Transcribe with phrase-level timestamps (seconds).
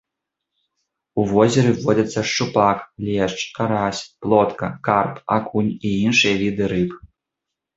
[1.19, 2.77] У возеры водзяцца шчупак,
[3.09, 6.91] лешч, карась, плотка, карп, акунь і іншыя віды рыб.